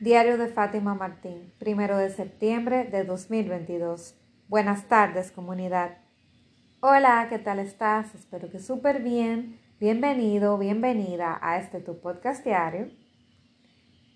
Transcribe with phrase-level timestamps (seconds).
[0.00, 4.16] Diario de Fátima Martín, primero de septiembre de 2022.
[4.48, 5.98] Buenas tardes, comunidad.
[6.80, 8.12] Hola, ¿qué tal estás?
[8.12, 9.60] Espero que súper bien.
[9.78, 12.90] Bienvenido, bienvenida a este tu podcast diario.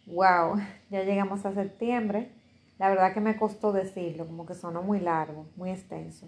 [0.06, 0.60] Wow,
[0.90, 2.32] ya llegamos a septiembre.
[2.78, 6.26] La verdad que me costó decirlo, como que sonó muy largo, muy extenso.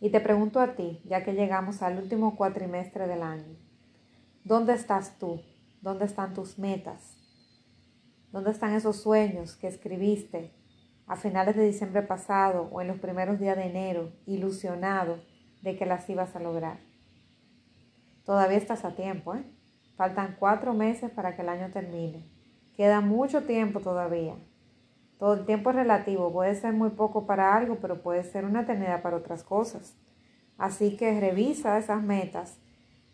[0.00, 3.56] Y te pregunto a ti, ya que llegamos al último cuatrimestre del año,
[4.44, 5.40] ¿dónde estás tú?
[5.80, 7.15] ¿Dónde están tus metas?
[8.36, 10.52] ¿Dónde están esos sueños que escribiste
[11.06, 15.20] a finales de diciembre pasado o en los primeros días de enero, ilusionado
[15.62, 16.76] de que las ibas a lograr?
[18.26, 19.42] Todavía estás a tiempo, ¿eh?
[19.96, 22.30] Faltan cuatro meses para que el año termine.
[22.76, 24.34] Queda mucho tiempo todavía.
[25.18, 28.60] Todo el tiempo es relativo, puede ser muy poco para algo, pero puede ser una
[28.60, 29.96] eternidad para otras cosas.
[30.58, 32.58] Así que revisa esas metas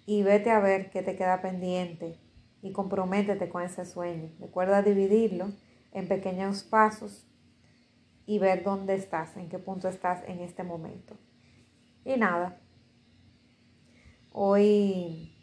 [0.05, 2.19] y vete a ver qué te queda pendiente,
[2.63, 4.31] y comprométete con ese sueño.
[4.41, 5.51] Recuerda dividirlo
[5.93, 7.27] en pequeños pasos
[8.25, 11.17] y ver dónde estás, en qué punto estás en este momento.
[12.05, 12.61] Y nada,
[14.33, 15.37] hoy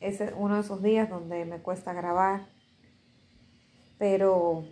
[0.00, 2.46] es uno de esos días donde me cuesta grabar,
[3.98, 4.64] pero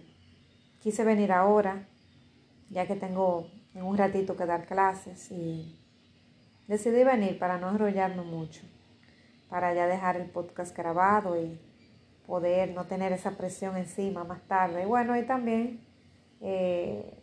[0.80, 1.88] quise venir ahora,
[2.68, 5.78] ya que tengo en un ratito que dar clases y
[6.68, 8.62] decidí venir para no enrollarme mucho
[9.52, 11.60] para ya dejar el podcast grabado y
[12.26, 14.86] poder no tener esa presión encima más tarde.
[14.86, 15.78] Bueno, y también
[16.40, 17.18] eh,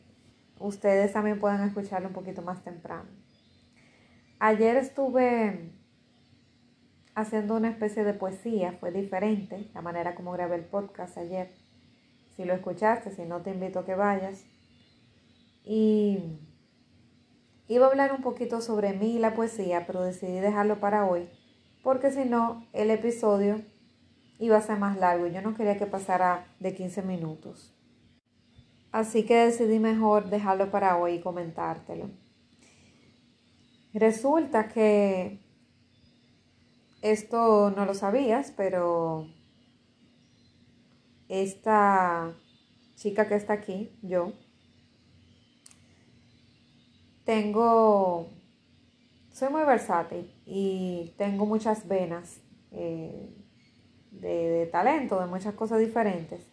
[0.59, 3.09] ustedes también pueden escucharlo un poquito más temprano.
[4.37, 5.71] Ayer estuve
[7.15, 11.49] haciendo una especie de poesía, fue diferente la manera como grabé el podcast ayer.
[12.35, 14.45] Si lo escuchaste, si no te invito a que vayas.
[15.63, 16.37] Y
[17.67, 21.27] iba a hablar un poquito sobre mí y la poesía, pero decidí dejarlo para hoy
[21.89, 23.63] porque si no, el episodio
[24.37, 27.73] iba a ser más largo yo no quería que pasara de 15 minutos.
[28.91, 32.11] Así que decidí mejor dejarlo para hoy y comentártelo.
[33.91, 35.39] Resulta que
[37.01, 39.25] esto no lo sabías, pero
[41.27, 42.35] esta
[42.97, 44.33] chica que está aquí, yo,
[47.25, 48.29] tengo
[49.39, 52.41] soy muy versátil y tengo muchas venas
[52.71, 53.33] eh,
[54.11, 56.45] de, talento, de muchas cosas diferentes.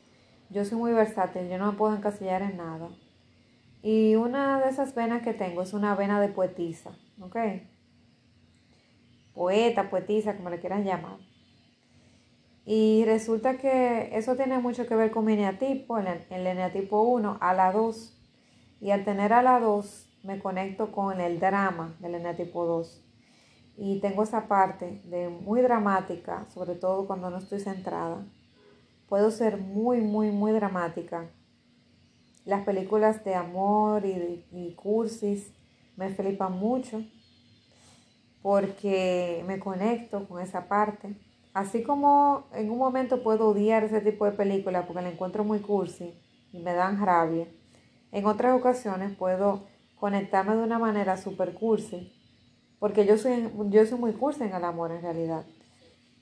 [0.51, 2.89] Yo soy muy versátil, yo no me puedo encasillar en nada.
[3.83, 7.37] Y una de esas venas que tengo es una vena de poetisa, ¿ok?
[9.35, 11.19] Poeta, poetisa, como le quieras llamar.
[12.65, 17.39] Y resulta que eso tiene mucho que ver con mi eneatipo, el, el eneatipo 1
[17.41, 18.13] a la 2.
[18.81, 23.03] Y al tener a la 2, me conecto con el drama del eneatipo 2.
[23.79, 28.27] Y tengo esa parte de muy dramática, sobre todo cuando no estoy centrada.
[29.09, 31.31] Puedo ser muy, muy, muy dramática.
[32.45, 35.53] Las películas de amor y, y cursis
[35.97, 37.05] me flipan mucho
[38.43, 41.15] porque me conecto con esa parte.
[41.55, 45.61] Así como en un momento puedo odiar ese tipo de películas porque la encuentro muy
[45.61, 46.15] cursi
[46.53, 47.47] y me dan rabia,
[48.13, 49.65] en otras ocasiones puedo
[49.97, 52.13] conectarme de una manera super cursi,
[52.79, 55.45] porque yo soy, yo soy muy cursi en el amor en realidad.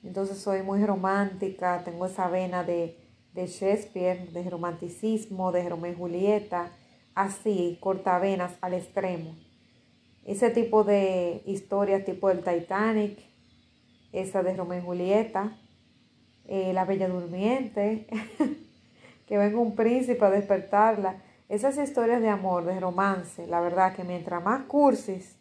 [0.03, 2.97] Entonces soy muy romántica, tengo esa vena de,
[3.33, 6.71] de Shakespeare, de romanticismo, de Romeo y Julieta,
[7.15, 9.35] así, cortavenas al extremo.
[10.25, 13.19] Ese tipo de historias tipo el Titanic,
[14.11, 15.57] esa de Romeo y Julieta,
[16.47, 18.07] eh, La Bella Durmiente,
[19.27, 21.21] que venga un príncipe a despertarla.
[21.47, 25.37] Esas historias de amor, de romance, la verdad que mientras más cursis,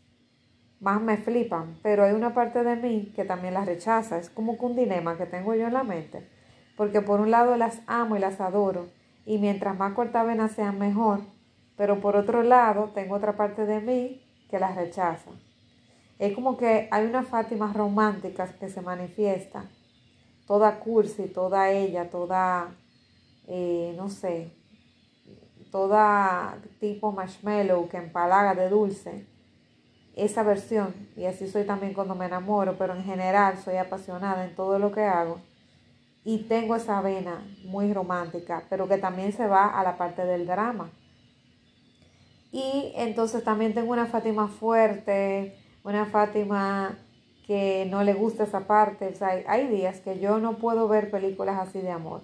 [0.78, 4.18] más me flipan, pero hay una parte de mí que también las rechaza.
[4.18, 6.28] Es como que un dilema que tengo yo en la mente,
[6.76, 8.88] porque por un lado las amo y las adoro,
[9.24, 11.20] y mientras más cortavenas sean mejor,
[11.74, 15.30] pero por otro lado tengo otra parte de mí que las rechaza.
[16.18, 19.64] Es como que hay una Fátima romántica que se manifiesta,
[20.46, 22.74] toda cursi, toda ella, toda,
[23.48, 24.52] eh, no sé,
[25.74, 29.26] toda tipo marshmallow que empalaga de dulce,
[30.14, 34.54] esa versión, y así soy también cuando me enamoro, pero en general soy apasionada en
[34.54, 35.40] todo lo que hago
[36.24, 40.46] y tengo esa vena muy romántica, pero que también se va a la parte del
[40.46, 40.90] drama.
[42.52, 46.96] Y entonces también tengo una Fátima fuerte, una Fátima
[47.48, 49.08] que no le gusta esa parte.
[49.08, 52.22] O sea, hay días que yo no puedo ver películas así de amor.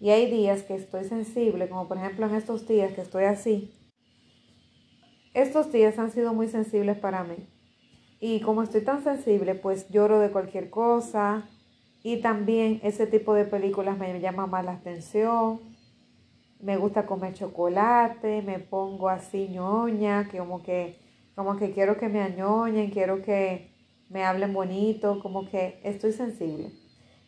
[0.00, 3.72] Y hay días que estoy sensible, como por ejemplo en estos días que estoy así.
[5.34, 7.36] Estos días han sido muy sensibles para mí.
[8.20, 11.48] Y como estoy tan sensible, pues lloro de cualquier cosa.
[12.02, 15.60] Y también ese tipo de películas me llama más la atención.
[16.60, 20.98] me gusta comer chocolate, me pongo así ñoña, que como que,
[21.34, 23.70] como que quiero que me añoñen, quiero que
[24.08, 26.72] me hablen bonito, como que estoy sensible.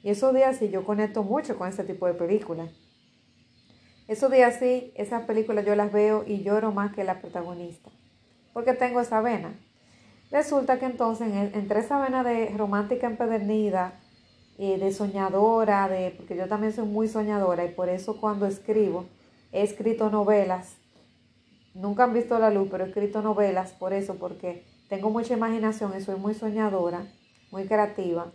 [0.06, 2.70] Y esos días sí yo conecto mucho con ese tipo de películas.
[4.06, 7.90] Esos días sí, esas películas yo las veo y lloro más que la protagonista,
[8.52, 9.58] porque tengo esa vena.
[10.30, 13.98] Resulta que entonces entre esa vena de romántica empedernida,
[14.56, 19.06] de soñadora, de, porque yo también soy muy soñadora y por eso cuando escribo,
[19.50, 20.76] he escrito novelas,
[21.74, 25.98] nunca han visto la luz, pero he escrito novelas por eso, porque tengo mucha imaginación
[25.98, 27.08] y soy muy soñadora,
[27.50, 28.30] muy creativa.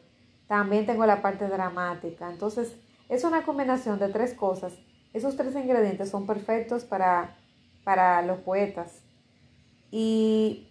[0.52, 2.30] También tengo la parte dramática.
[2.30, 2.76] Entonces,
[3.08, 4.74] es una combinación de tres cosas
[5.14, 7.36] esos tres ingredientes son perfectos para,
[7.84, 9.02] para los poetas.
[9.92, 10.68] Y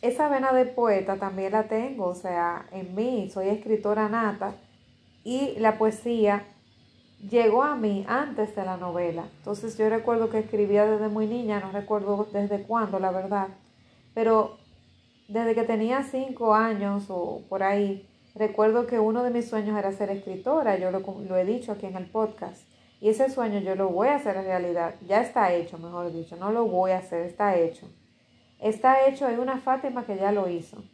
[0.00, 4.54] esa vena de poeta también la tengo, o sea, en mí, soy escritora nata
[5.24, 6.44] y la poesía
[7.28, 9.24] llegó a mí antes de la novela.
[9.38, 13.48] Entonces yo recuerdo que escribía desde muy niña, no recuerdo desde cuándo, la verdad,
[14.14, 14.56] pero
[15.28, 19.92] desde que tenía cinco años o por ahí, recuerdo que uno de mis sueños era
[19.92, 22.62] ser escritora, yo lo, lo he dicho aquí en el podcast.
[23.00, 24.94] Y ese sueño yo lo voy a hacer realidad.
[25.06, 26.36] Ya está hecho, mejor dicho.
[26.36, 27.88] No lo voy a hacer, está hecho.
[28.58, 30.84] Está hecho, hay una Fátima que ya lo hizo.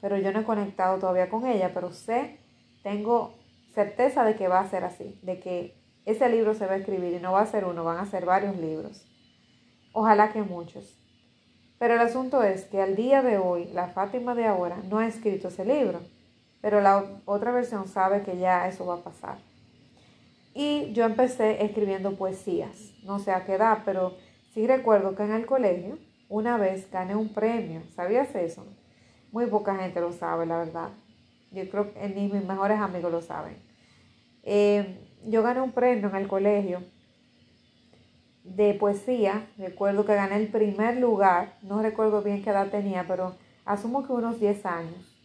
[0.00, 2.38] Pero yo no he conectado todavía con ella, pero sé,
[2.84, 3.34] tengo
[3.74, 5.18] certeza de que va a ser así.
[5.22, 7.98] De que ese libro se va a escribir y no va a ser uno, van
[7.98, 9.04] a ser varios libros.
[9.92, 10.96] Ojalá que muchos.
[11.78, 15.08] Pero el asunto es que al día de hoy, la Fátima de ahora no ha
[15.08, 16.00] escrito ese libro.
[16.66, 19.38] Pero la otra versión sabe que ya eso va a pasar.
[20.52, 24.16] Y yo empecé escribiendo poesías, no sé a qué edad, pero
[24.52, 25.96] sí recuerdo que en el colegio
[26.28, 27.82] una vez gané un premio.
[27.94, 28.66] ¿Sabías eso?
[29.30, 30.88] Muy poca gente lo sabe, la verdad.
[31.52, 33.58] Yo creo que ni mis mejores amigos lo saben.
[34.42, 36.82] Eh, yo gané un premio en el colegio
[38.42, 39.46] de poesía.
[39.56, 41.58] Recuerdo que gané el primer lugar.
[41.62, 45.15] No recuerdo bien qué edad tenía, pero asumo que unos 10 años.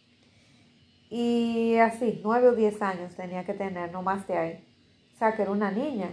[1.14, 4.64] Y así, 9 o 10 años tenía que tener, no más de ahí
[5.30, 6.10] que era una niña.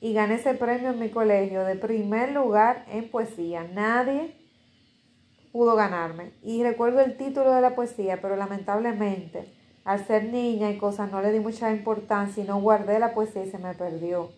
[0.00, 3.64] Y gané ese premio en mi colegio de primer lugar en poesía.
[3.64, 4.36] Nadie
[5.52, 6.32] pudo ganarme.
[6.42, 9.52] Y recuerdo el título de la poesía, pero lamentablemente,
[9.84, 13.44] al ser niña y cosas, no le di mucha importancia y no guardé la poesía
[13.44, 14.30] y se me perdió.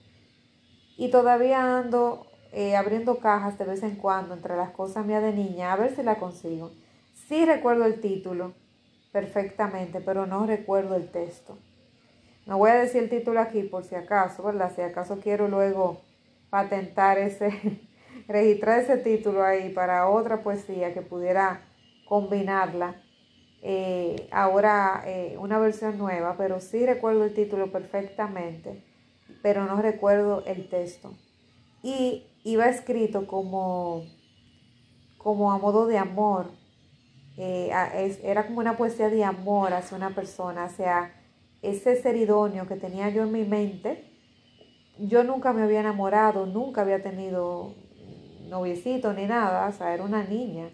[0.97, 5.33] Y todavía ando eh, abriendo cajas de vez en cuando entre las cosas mías de
[5.33, 6.73] niña, a ver si la consigo.
[7.29, 8.53] Sí recuerdo el título
[9.15, 11.57] perfectamente, pero no recuerdo el texto.
[12.47, 14.73] No voy a decir el título aquí por si acaso, ¿verdad?
[14.75, 16.01] Si acaso quiero luego
[16.51, 17.81] patentar ese,
[18.29, 21.61] registrar ese título ahí para otra poesía que pudiera
[22.09, 22.97] combinarla.
[23.63, 28.83] Eh, ahora eh, una versión nueva, pero sí recuerdo el título perfectamente,
[29.43, 31.15] pero no recuerdo el texto.
[31.85, 34.07] Y iba escrito como,
[35.19, 36.64] como a modo de amor.
[37.37, 41.13] Eh, era como una poesía de amor hacia una persona, hacia
[41.63, 44.05] ese ser idóneo que tenía yo en mi mente,
[44.99, 47.75] yo nunca me había enamorado, nunca había tenido
[48.49, 50.71] noviecito ni nada, o sea, era una niña.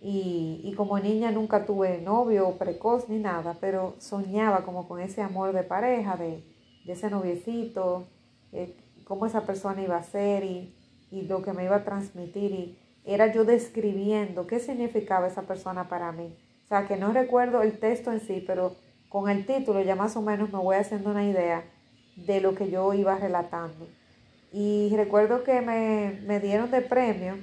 [0.00, 5.52] Y, como niña nunca tuve novio precoz ni nada, pero soñaba como con ese amor
[5.52, 6.44] de pareja, de,
[6.86, 8.06] ese noviecito,
[8.52, 10.74] eh, cómo esa persona iba a ser y,
[11.10, 12.52] y lo que me iba a transmitir.
[12.52, 12.78] Y
[13.08, 16.36] era yo describiendo qué significaba esa persona para mí.
[16.64, 18.76] O sea, que no recuerdo el texto en sí, pero
[19.08, 21.64] con el título ya más o menos me voy haciendo una idea
[22.16, 23.88] de lo que yo iba relatando.
[24.52, 27.36] Y recuerdo que me, dieron de premio,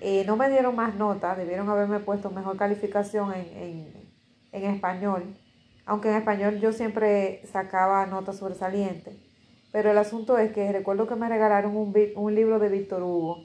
[0.00, 4.10] eh, no me dieron más notas, debieron haberme puesto mejor calificación en,
[4.52, 5.36] español,
[5.86, 9.14] aunque en español yo siempre sacaba notas sobresalientes.
[9.70, 13.38] Pero el asunto es que recuerdo que me regalaron un, un libro de Víctor Hugo,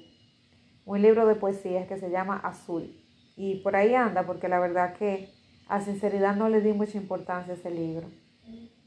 [0.86, 2.96] un libro de poesías que se llama Azul.
[3.36, 5.30] Y por ahí anda, porque la verdad que
[5.68, 8.08] a sinceridad no le di mucha importancia a ese libro.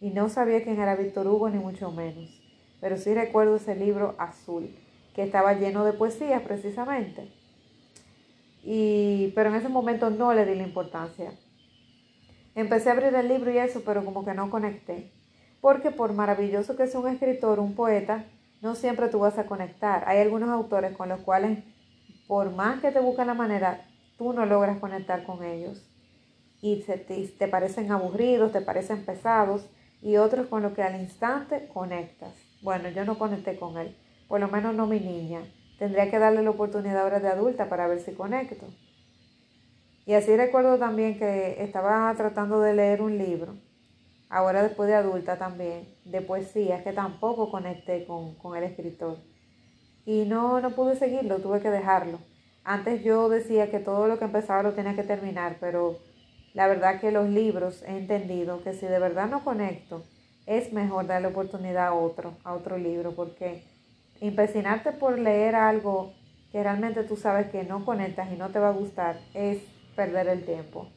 [0.01, 2.41] Y no sabía quién era Víctor Hugo, ni mucho menos.
[2.81, 4.71] Pero sí recuerdo ese libro azul,
[5.15, 7.29] que estaba lleno de poesías precisamente.
[8.63, 11.33] Y, pero en ese momento no le di la importancia.
[12.55, 15.11] Empecé a abrir el libro y eso, pero como que no conecté.
[15.61, 18.25] Porque por maravilloso que sea un escritor, un poeta,
[18.63, 20.05] no siempre tú vas a conectar.
[20.07, 21.59] Hay algunos autores con los cuales,
[22.29, 25.83] por más que te busquen la manera, tú no logras conectar con ellos
[26.61, 29.67] y te, parecen aburridos, te parecen pesados
[30.03, 32.35] y otros con los que al instante conectas.
[32.61, 33.97] Bueno, yo no conecté con él,
[34.29, 35.41] por lo menos no mi niña.
[35.79, 38.67] Tendría que darle la oportunidad ahora de adulta para ver si conecto.
[40.05, 43.55] Y así recuerdo también que estaba tratando de leer un libro,
[44.29, 49.19] ahora después de adulta también, de poesía, que tampoco conecté con, con el escritor.
[50.05, 52.19] Y no, no pude seguirlo, tuve que dejarlo.
[52.65, 55.99] Antes yo decía que todo lo que empezaba lo tenía que terminar, pero
[56.55, 60.03] la verdad que los libros he entendido que si de verdad no conecto,
[60.47, 63.63] es mejor darle oportunidad a otro, a otro libro, porque
[64.21, 66.13] empecinarte por leer algo
[66.51, 69.59] que realmente tú sabes que no conectas y no te va a gustar es
[69.95, 70.89] perder el tiempo.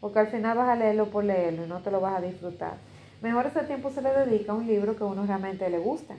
[0.00, 2.74] Porque al final vas a leerlo por leerlo y no te lo vas a disfrutar.
[3.20, 6.14] Mejor ese tiempo se le dedica a un libro que a uno realmente le gusta.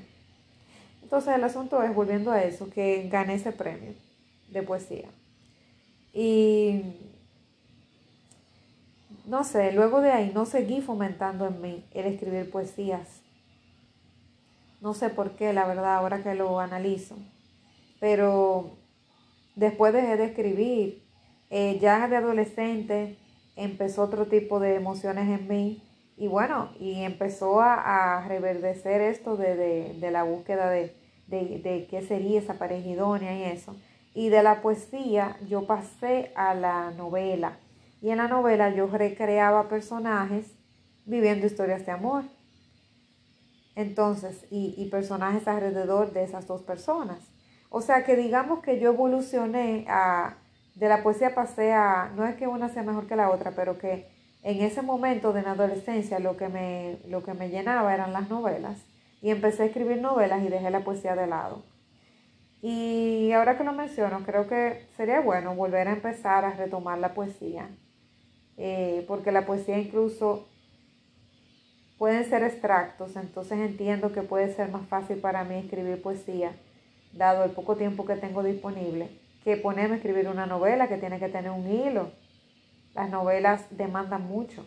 [1.11, 3.91] Entonces el asunto es, volviendo a eso, que gané ese premio
[4.47, 5.09] de poesía.
[6.13, 6.83] Y
[9.25, 13.19] no sé, luego de ahí no seguí fomentando en mí el escribir poesías.
[14.79, 17.17] No sé por qué, la verdad, ahora que lo analizo.
[17.99, 18.71] Pero
[19.57, 21.03] después dejé de escribir.
[21.49, 23.17] Eh, ya de adolescente
[23.57, 25.83] empezó otro tipo de emociones en mí.
[26.15, 30.69] Y bueno, y empezó a, reverdecer esto de, la búsqueda
[31.31, 33.75] de, de, qué sería esa pareja idónea y eso.
[34.13, 37.57] Y de la poesía yo pasé a la novela.
[38.01, 40.45] Y en la novela yo recreaba personajes
[41.05, 42.25] viviendo historias de amor.
[43.75, 47.19] Entonces, y, y personajes alrededor de esas dos personas.
[47.69, 50.35] O sea que digamos que yo evolucioné a,
[50.75, 53.77] de la poesía pasé a, no es que una sea mejor que la otra, pero
[53.77, 54.09] que
[54.43, 58.29] en ese momento de la adolescencia lo que me, lo que me llenaba eran las
[58.29, 58.77] novelas.
[59.21, 61.63] Y empecé a escribir novelas y dejé la poesía de lado.
[62.61, 67.13] Y ahora que lo menciono, creo que sería bueno volver a empezar a retomar la
[67.13, 67.69] poesía.
[68.57, 70.47] Eh, porque la poesía incluso
[71.97, 76.51] pueden ser extractos, entonces entiendo que puede ser más fácil para mí escribir poesía
[77.13, 79.09] dado el poco tiempo que tengo disponible,
[79.43, 82.11] que ponerme a escribir una novela que tiene que tener un hilo.
[82.95, 84.65] Las novelas demandan mucho,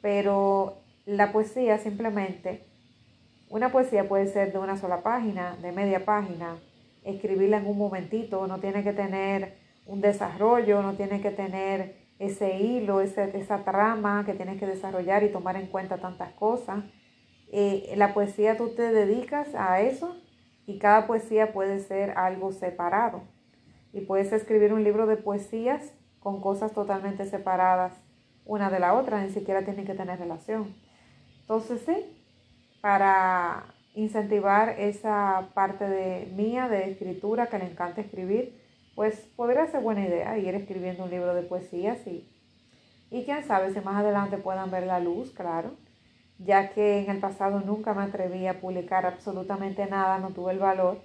[0.00, 2.64] pero la poesía simplemente,
[3.54, 6.58] una poesía puede ser de una sola página, de media página,
[7.04, 9.54] escribirla en un momentito, no tiene que tener
[9.86, 15.28] un desarrollo, no tiene que tener ese hilo, esa trama que tienes que desarrollar y
[15.28, 16.82] tomar en cuenta tantas cosas.
[17.52, 20.16] Eh, la poesía tú te dedicas a eso
[20.66, 23.22] y cada poesía puede ser algo separado.
[23.92, 27.92] Y puedes escribir un libro de poesías con cosas totalmente separadas
[28.44, 30.74] una de la otra, ni siquiera tienen que tener relación.
[31.42, 32.23] Entonces sí,
[32.84, 33.64] para
[33.94, 38.60] incentivar esa parte de mía de escritura que le encanta escribir,
[38.94, 42.28] pues podría ser buena idea ir escribiendo un libro de poesías y,
[43.10, 45.70] y quién sabe si más adelante puedan ver la luz, claro
[46.38, 50.58] ya que en el pasado nunca me atreví a publicar absolutamente nada, no tuve el
[50.58, 51.00] valor,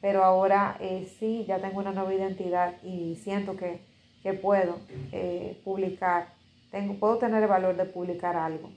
[0.00, 3.86] pero ahora eh, sí, ya tengo una nueva identidad y siento que,
[4.42, 4.76] puedo
[5.10, 6.34] eh, publicar,
[6.70, 8.68] tengo, puedo tener el valor de publicar algo.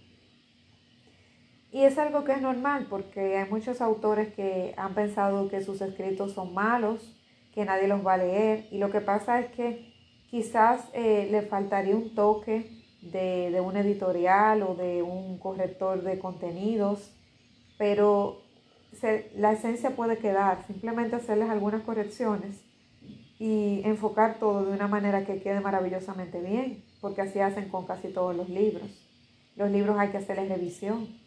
[1.72, 5.82] Y es algo que es normal porque hay muchos autores que han pensado que sus
[5.82, 7.16] escritos son malos,
[7.54, 9.94] que nadie los va a leer y lo que pasa es que
[10.30, 12.70] quizás eh, le faltaría un toque
[13.02, 17.12] de, un editorial o de un corrector de contenidos,
[17.78, 18.42] pero
[19.36, 22.62] la esencia puede quedar, simplemente hacerles algunas correcciones
[23.40, 28.10] y enfocar todo de una manera que quede maravillosamente bien, porque así hacen con casi
[28.10, 28.90] todos los libros.
[29.56, 31.21] Los libros hay que hacerles revisión.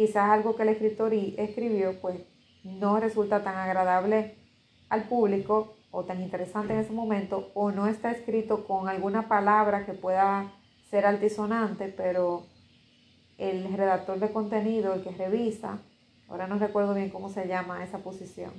[0.00, 2.22] Quizás algo que el escritor escribió pues
[2.64, 4.34] no resulta tan agradable
[4.88, 9.84] al público o tan interesante en ese momento o no está escrito con alguna palabra
[9.84, 10.54] que pueda
[10.88, 12.46] ser altisonante, pero
[13.36, 15.80] el redactor de contenido, el que revisa,
[16.30, 18.52] ahora no recuerdo bien cómo se llama esa posición,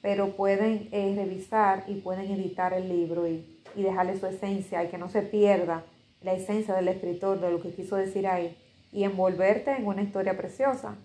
[0.00, 4.88] pero pueden eh, revisar y pueden editar el libro y, y, dejarle su esencia y
[4.88, 5.84] que no se pierda
[6.22, 8.56] la esencia del escritor, de lo que quiso decir ahí,
[8.92, 10.96] y envolverte en una historia preciosa.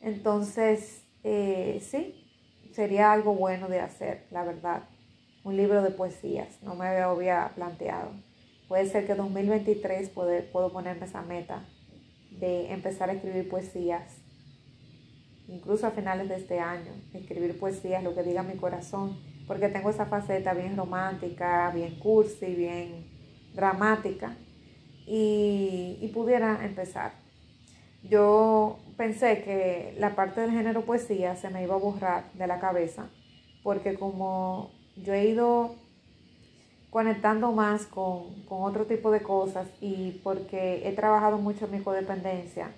[0.00, 2.26] Entonces, eh, sí,
[2.74, 4.82] sería algo bueno de hacer, la verdad.
[5.44, 8.10] Un libro de poesías, no me había planteado.
[8.68, 11.64] Puede ser que 2023 puedo ponerme esa meta
[12.32, 14.02] de empezar a escribir poesías,
[15.48, 19.90] incluso a finales de este año, escribir poesías, lo que diga mi corazón, porque tengo
[19.90, 23.06] esa faceta bien romántica, bien cursi, bien
[23.54, 24.36] dramática,
[25.06, 27.12] y, y pudiera empezar.
[28.02, 32.60] Yo pensé que la parte del género poesía se me iba a borrar de la
[32.60, 33.08] cabeza,
[33.62, 35.74] porque como yo he ido
[36.96, 42.70] conectando más con, otro tipo de cosas y porque he trabajado mucho en mi codependencia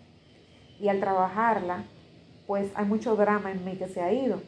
[0.81, 1.85] y al trabajarla,
[2.49, 4.43] pues hay mucho drama en mí que se ha ido.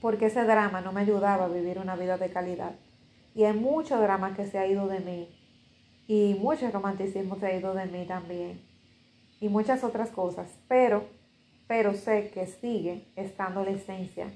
[0.00, 2.72] Porque ese drama no me ayudaba a vivir una vida de calidad.
[3.34, 5.28] Y hay mucho drama que se ha ido de mí.
[6.08, 8.60] Y mucho romanticismo se ha ido de mí también.
[9.40, 10.48] Y muchas otras cosas.
[10.66, 11.04] Pero
[11.68, 14.32] pero sé que sigue estando la esencia.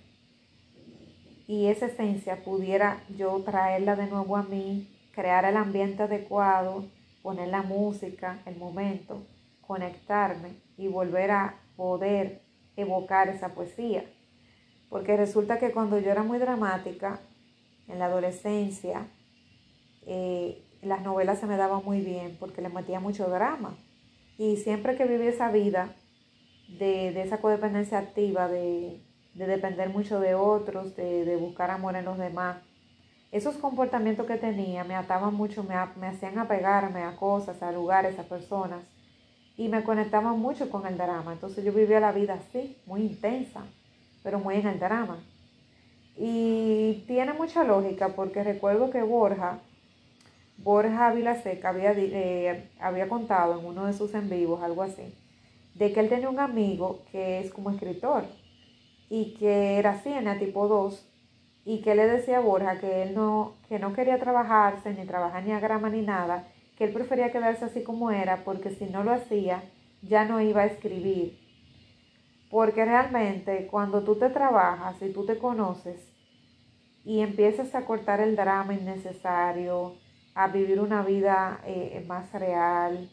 [1.48, 6.84] Y esa esencia pudiera yo traerla de nuevo a mí, crear el ambiente adecuado,
[7.22, 9.26] poner la música, el momento,
[9.66, 12.42] conectarme y volver a poder
[12.76, 14.04] evocar esa poesía.
[14.90, 17.18] Porque resulta que cuando yo era muy dramática,
[17.88, 19.06] en la adolescencia,
[20.06, 23.76] eh, las novelas se me daban muy bien porque le metía mucho drama.
[24.38, 25.94] Y siempre que viví esa vida
[26.68, 29.00] de, esa codependencia activa, de,
[29.34, 32.58] depender mucho de otros, de, buscar amor en los demás,
[33.30, 38.18] esos comportamientos que tenía me ataban mucho, me, me hacían apegarme a cosas, a lugares,
[38.18, 38.82] a personas
[39.56, 41.32] y me conectaba mucho con el drama.
[41.32, 43.62] Entonces yo vivía la vida así, muy intensa,
[44.22, 45.18] pero muy en el drama.
[46.16, 49.60] Y tiene mucha lógica porque recuerdo que Borja,
[50.62, 55.14] Borja Vilaseca había, eh, había contado en uno de sus en vivos, algo así,
[55.74, 58.24] de que él tenía un amigo que es como escritor
[59.08, 61.08] y que era ciena tipo 2
[61.64, 65.44] y que le decía a Borja que él no, que no quería trabajarse, ni trabajar
[65.44, 69.02] ni a grama ni nada, que él prefería quedarse así como era porque si no
[69.04, 69.62] lo hacía
[70.02, 71.38] ya no iba a escribir.
[72.50, 76.08] Porque realmente cuando tú te trabajas y tú te conoces
[77.04, 79.94] y empiezas a cortar el drama innecesario,
[80.34, 83.10] a vivir una vida eh, más real,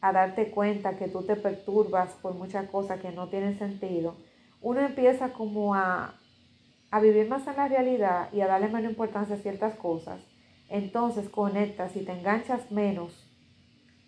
[0.00, 4.16] a darte cuenta que tú te perturbas por muchas cosas que no tienen sentido,
[4.60, 6.14] uno empieza como a,
[6.90, 10.20] a vivir más en la realidad y a darle menos importancia a ciertas cosas
[10.72, 13.12] entonces conectas y te enganchas menos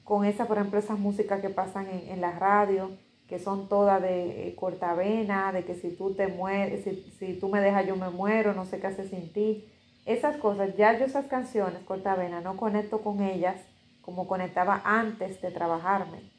[0.03, 2.91] con esa, por ejemplo, esas músicas que pasan en, la radio,
[3.29, 7.49] que son todas de eh, cortavena, de que si tú te mueres, si, si, tú
[7.51, 9.67] me dejas yo me muero, no sé qué hacer sin ti.
[10.07, 13.57] Esas cosas, ya yo esas canciones cortavena no conecto con ellas
[14.03, 16.31] como conectaba antes de trabajarme.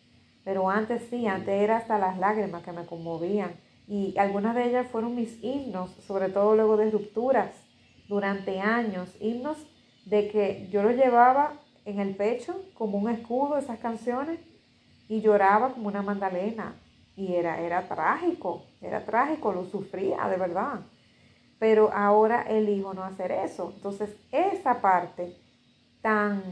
[0.44, 3.52] Pero antes sí, antes era hasta las lágrimas que me conmovían.
[3.88, 7.50] Y algunas de ellas fueron mis himnos, sobre todo luego de rupturas,
[8.08, 9.10] durante años.
[9.20, 9.58] Himnos
[10.06, 11.54] de que yo lo llevaba
[11.86, 14.40] en el pecho como un escudo esas canciones
[15.10, 16.76] y lloraba como una mandalena
[17.16, 20.82] y era, era trágico, era trágico, lo sufría de verdad.
[21.66, 23.74] Pero ahora elijo no hacer eso.
[23.76, 25.36] Entonces, esa parte
[26.04, 26.44] tan,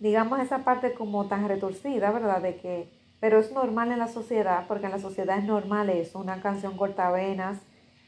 [0.00, 2.42] digamos, esa parte como tan retorcida, ¿verdad?
[2.42, 6.18] De que, pero es normal en la sociedad, porque en la sociedad es normal eso,
[6.18, 7.60] una canción cortavenas,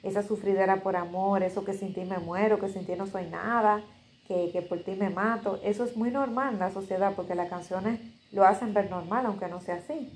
[0.03, 3.27] esa sufridera por amor, eso que sin ti me muero, que sin ti no soy
[3.27, 3.81] nada,
[4.27, 5.61] que, por ti me mato.
[5.63, 8.01] Eso es muy normal en la sociedad porque las canciones
[8.33, 10.11] lo hacen ver normal, aunque no sea así.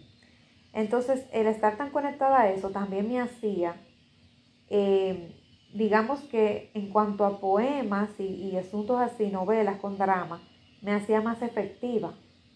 [0.72, 3.76] Entonces, el estar tan conectada a eso también me hacía,
[4.70, 5.37] eh,
[5.72, 10.40] digamos que en cuanto a poemas y, asuntos así, novelas con drama,
[10.82, 12.14] me hacía más efectiva,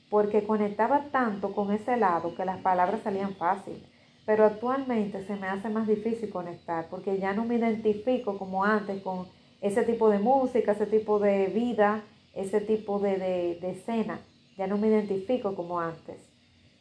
[0.08, 3.82] porque conectaba tanto con ese lado que las palabras salían fácil.
[4.24, 9.02] Pero actualmente se me hace más difícil conectar, porque ya no me identifico como antes
[9.02, 9.26] con
[9.60, 12.02] ese tipo de música, ese tipo de vida,
[12.34, 14.20] ese tipo de, escena.
[14.56, 16.16] Ya no me identifico como antes.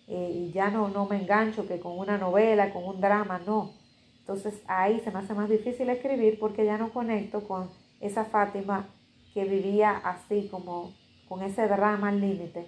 [0.08, 3.81] Eh, y ya no, no me engancho que con una novela, con un drama, no.
[4.22, 8.88] Entonces ahí se me hace más difícil escribir porque ya no conecto con esa Fátima
[9.34, 10.94] que vivía así, como
[11.28, 12.68] con ese drama al límite,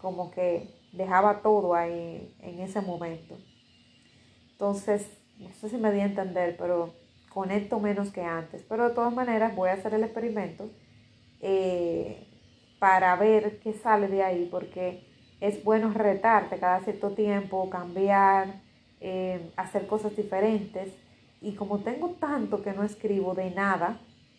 [0.00, 3.36] como que dejaba todo ahí en ese momento.
[4.52, 6.94] Entonces, no sé si me di a entender, pero
[7.28, 8.62] conecto menos que antes.
[8.68, 10.70] Pero de todas maneras voy a hacer el experimento
[11.40, 12.26] eh,
[12.78, 15.06] para ver qué sale de ahí, porque
[15.40, 18.62] es bueno retarte cada cierto tiempo, cambiar,
[19.04, 20.88] eh, hacer cosas diferentes.
[21.40, 23.98] Y como tengo tanto que no escribo de nada,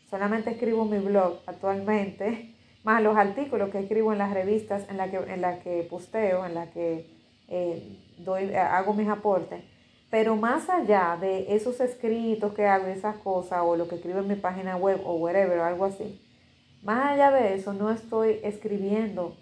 [0.09, 5.09] solamente escribo mi blog actualmente, más los artículos que escribo en las revistas en las
[5.09, 7.05] que, en la que posteo, en las que
[7.47, 7.81] eh,
[8.17, 9.63] doy, hago mis aportes
[10.15, 14.29] pero más allá de esos escritos que hago, esas cosas, o lo que escribo en
[14.29, 16.21] mi página web, o whatever, o algo así,
[16.83, 19.35] más allá de eso, no estoy escribiendo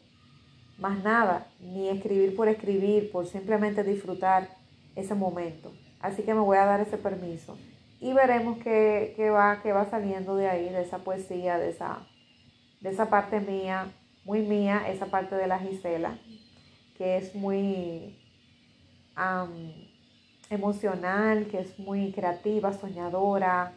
[0.79, 4.49] más nada, ni escribir por escribir, por simplemente disfrutar
[4.95, 5.73] ese momento.
[5.99, 7.57] Así que me voy a dar ese permiso.
[7.99, 12.05] Y veremos qué, va, qué va saliendo de ahí, de esa poesía, de esa,
[12.81, 13.93] de esa parte mía,
[14.25, 16.17] muy mía, esa parte de la Gisela,
[16.97, 18.19] que es muy
[20.49, 23.73] emocional, que es muy creativa, soñadora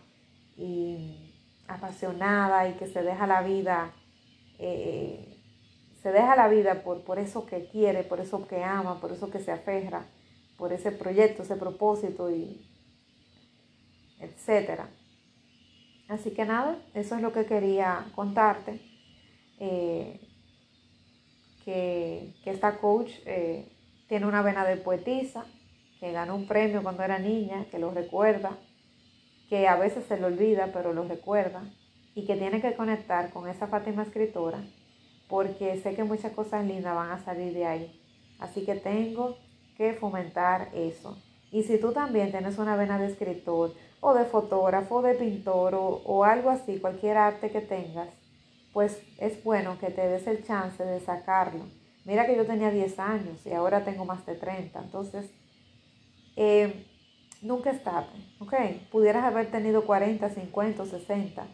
[0.56, 1.32] y
[1.68, 3.92] apasionada y que se deja la vida,
[4.58, 5.36] eh,
[6.02, 9.30] se deja la vida por, por eso que quiere, por eso que ama, por eso
[9.30, 10.04] que se aferra,
[10.56, 12.60] por ese proyecto, ese propósito y
[14.20, 14.88] etcétera.
[16.08, 18.80] Así que nada, eso es lo que quería contarte.
[19.58, 20.20] Eh,
[21.64, 23.68] que, esta coach eh,
[24.08, 25.44] tiene una vena de poetisa,
[25.98, 28.56] que ganó un premio cuando era niña, que lo recuerda,
[29.48, 31.64] que a veces se lo olvida, pero lo recuerda,
[32.14, 34.62] y que tiene que conectar con esa Fátima escritora,
[35.28, 38.00] porque sé que muchas cosas lindas van a salir de ahí.
[38.38, 39.36] Así que tengo
[39.76, 41.16] que fomentar eso.
[41.50, 45.74] Y si tú también tienes una vena de escritor o de fotógrafo o de pintor
[45.74, 48.08] o, o algo así, cualquier arte que tengas,
[48.72, 51.64] pues es bueno que te des el chance de sacarlo.
[52.04, 54.78] Mira que yo tenía 10 años y ahora tengo más de 30.
[54.78, 55.30] Entonces,
[56.36, 56.86] eh,
[57.42, 58.54] nunca es tarde, ¿ok?
[58.90, 61.46] Pudieras haber tenido 40, 50, 60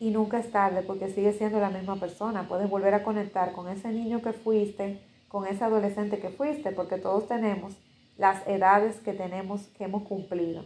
[0.00, 2.48] y nunca es tarde porque sigues siendo la misma persona.
[2.48, 5.00] Puedes volver a conectar con ese niño que fuiste,
[5.32, 7.72] con ese adolescente que fuiste, porque todos tenemos
[8.18, 10.62] las edades que tenemos, que hemos cumplido,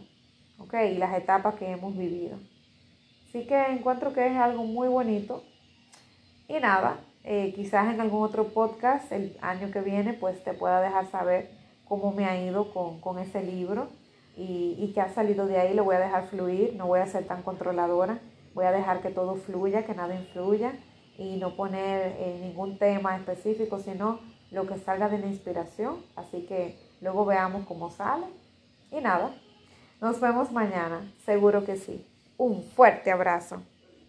[0.59, 0.73] ¿ok?
[0.91, 2.37] Y las etapas que hemos vivido.
[3.29, 5.41] Así que encuentro que es algo muy bonito.
[6.49, 10.81] Y nada, eh, quizás en algún otro podcast el año que viene, pues te pueda
[10.81, 11.49] dejar saber
[11.85, 13.87] cómo me ha ido con, ese libro
[14.35, 15.73] y, y que ha salido de ahí.
[15.75, 18.19] Lo voy a dejar fluir, no voy a ser tan controladora.
[18.53, 20.73] Voy a dejar que todo fluya, que nada influya
[21.17, 24.19] y no poner eh, ningún tema específico, sino
[24.51, 25.97] lo que salga de la inspiración.
[26.15, 28.25] Así que luego veamos cómo sale.
[28.91, 29.33] Y nada,
[30.01, 32.05] nos vemos mañana, seguro que sí.
[32.37, 33.61] Un fuerte abrazo.